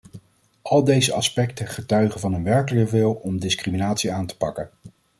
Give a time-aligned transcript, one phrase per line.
[0.61, 4.69] Al deze aspecten getuigen van een werkelijke wil om discriminatie aan te pakken.